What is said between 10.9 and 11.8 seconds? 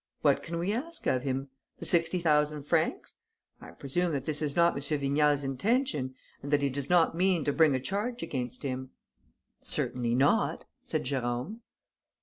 Jérôme.